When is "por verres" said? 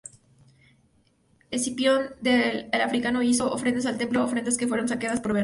5.19-5.39